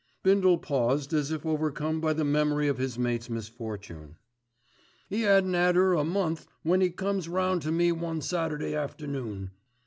[0.23, 4.15] Bindle paused as if overcome by the memory of his mate's misfortune.
[5.11, 9.51] "'E 'adn't 'ad 'er a month when 'e comes round to me one Saturday afternoon.